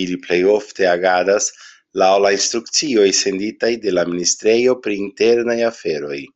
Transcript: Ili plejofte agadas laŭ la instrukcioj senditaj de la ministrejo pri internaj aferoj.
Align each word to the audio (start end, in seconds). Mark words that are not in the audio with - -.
Ili 0.00 0.18
plejofte 0.26 0.86
agadas 0.90 1.50
laŭ 2.04 2.12
la 2.26 2.32
instrukcioj 2.38 3.10
senditaj 3.24 3.74
de 3.88 4.00
la 4.00 4.10
ministrejo 4.14 4.80
pri 4.88 5.00
internaj 5.12 5.62
aferoj. 5.76 6.26